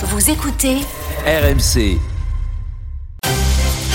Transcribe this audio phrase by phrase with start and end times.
[0.00, 0.76] Vous écoutez
[1.26, 1.98] RMC.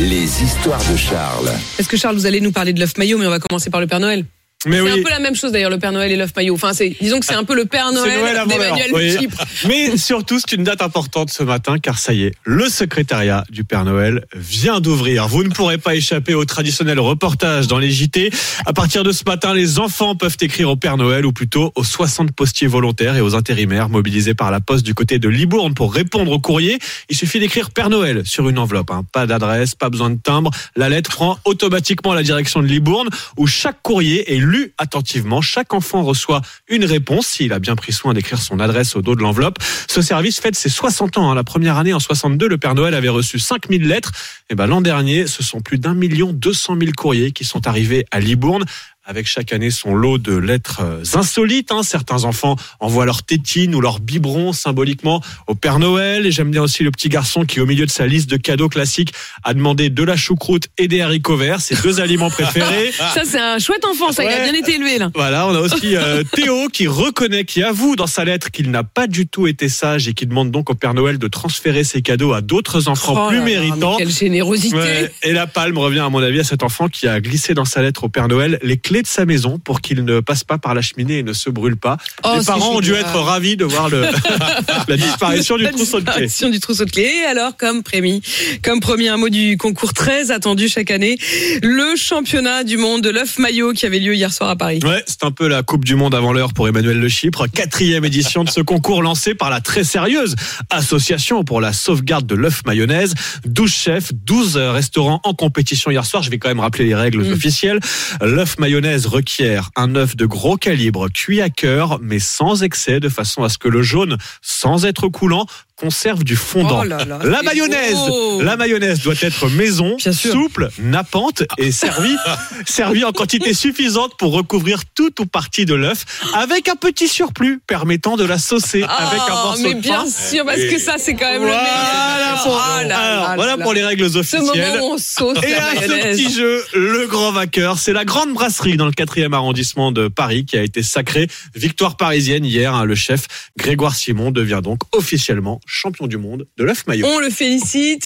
[0.00, 1.48] Les histoires de Charles.
[1.78, 3.80] Est-ce que Charles, vous allez nous parler de l'œuf maillot, mais on va commencer par
[3.80, 4.24] le Père Noël.
[4.66, 5.00] Mais C'est oui.
[5.00, 6.54] un peu la même chose d'ailleurs, le Père Noël et l'œuf maillot.
[6.54, 9.16] Enfin, c'est, disons que c'est un peu le Père Noël Noël d'Emmanuel Oui.
[9.18, 9.44] Chypre.
[9.68, 13.64] Mais surtout, c'est une date importante ce matin, car ça y est, le secrétariat du
[13.64, 15.28] Père Noël vient d'ouvrir.
[15.28, 18.30] Vous ne pourrez pas échapper au traditionnel reportage dans les JT.
[18.66, 21.84] À partir de ce matin, les enfants peuvent écrire au Père Noël, ou plutôt aux
[21.84, 25.92] 60 postiers volontaires et aux intérimaires mobilisés par la poste du côté de Libourne pour
[25.94, 26.78] répondre au courrier.
[27.08, 28.90] Il suffit d'écrire Père Noël sur une enveloppe.
[28.90, 29.04] hein.
[29.12, 30.50] Pas d'adresse, pas besoin de timbre.
[30.76, 35.40] La lettre prend automatiquement la direction de Libourne, où chaque courrier est lu attentivement.
[35.40, 39.16] Chaque enfant reçoit une réponse s'il a bien pris soin d'écrire son adresse au dos
[39.16, 39.58] de l'enveloppe.
[39.88, 41.30] Ce service fête ses 60 ans.
[41.30, 41.34] hein.
[41.34, 44.12] La première année, en 62, le Père Noël avait reçu 5000 lettres.
[44.50, 47.66] Et ben, l'an dernier, ce sont plus d'un million deux cent mille courriers qui sont
[47.66, 48.64] arrivés à Libourne.
[49.06, 51.70] Avec chaque année son lot de lettres euh, insolites.
[51.72, 51.82] hein.
[51.82, 56.24] Certains enfants envoient leur tétine ou leur biberon symboliquement au Père Noël.
[56.26, 58.70] Et j'aime bien aussi le petit garçon qui, au milieu de sa liste de cadeaux
[58.70, 62.92] classiques, a demandé de la choucroute et des haricots verts, ses deux aliments préférés.
[63.14, 64.50] Ça, c'est un chouette enfant, ça, il a Ouais.
[64.50, 65.10] bien été élevé, là.
[65.14, 68.84] Voilà, on a aussi euh, Théo qui reconnaît, qui avoue dans sa lettre qu'il n'a
[68.84, 72.00] pas du tout été sage et qui demande donc au Père Noël de transférer ses
[72.00, 73.96] cadeaux à d'autres enfants Oh plus là méritants.
[73.98, 74.76] Quelle générosité.
[74.76, 77.64] Ouais, et la palme revient à mon avis à cet enfant qui a glissé dans
[77.66, 80.58] sa lettre au Père Noël les clés de sa maison pour qu'il ne passe pas
[80.58, 81.96] par la cheminée et ne se brûle pas.
[82.24, 84.02] Oh, les parents ont dû être ravis de voir le,
[84.88, 87.12] la disparition du La trousseau de disparition du trousseau de clés.
[87.22, 88.22] Et alors, comme prémis,
[88.62, 91.16] comme promis, un mot du concours très attendu chaque année,
[91.62, 94.80] le championnat du monde de l'œuf maillot qui avait lieu hier soir à Paris.
[94.84, 97.46] Ouais, c'est un peu la Coupe du Monde avant l'heure pour Emmanuel Le Chypre.
[97.48, 100.34] Quatrième édition de ce concours lancé par la très sérieuse
[100.70, 103.14] Association pour la sauvegarde de l'œuf mayonnaise.
[103.46, 106.22] 12 chefs, 12 restaurants en compétition hier soir.
[106.22, 107.32] Je vais quand même rappeler les règles Mm.
[107.32, 107.80] officielles.
[108.20, 113.08] L'œuf mayonnaise requiert un œuf de gros calibre, cuit à cœur, mais sans excès, de
[113.08, 115.46] façon à ce que le jaune, sans être coulant,
[115.84, 116.80] conserve du fondant.
[116.80, 118.40] Oh là là, la mayonnaise, beau.
[118.40, 122.16] la mayonnaise doit être maison, souple, nappante et servie,
[122.66, 127.60] servie en quantité suffisante pour recouvrir tout ou partie de l'œuf, avec un petit surplus
[127.66, 130.10] permettant de la saucer avec un Ah, morceau mais de bien pain.
[130.10, 132.42] sûr, parce que ça, c'est quand même le Voilà meilleur.
[132.44, 133.62] pour, là là alors, là voilà là.
[133.62, 134.42] pour les règles Ce officielles.
[134.42, 138.06] moment où on sauce Et la à ce petit jeu, le grand vainqueur, c'est la
[138.06, 142.74] grande brasserie dans le quatrième arrondissement de Paris qui a été sacrée victoire parisienne hier.
[142.74, 142.84] hein.
[142.86, 143.26] Le chef
[143.58, 147.06] Grégoire Simon devient donc officiellement champion du monde de l'œuf maillot.
[147.06, 148.02] On le félicite.